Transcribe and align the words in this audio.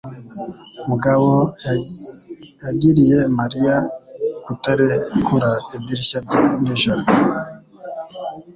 Mugabo 0.89 1.31
yagiriye 2.63 3.17
Mariya 3.37 3.75
kutarekura 4.43 5.51
idirishya 5.75 6.17
rye 6.25 6.41
nijoro. 6.61 7.03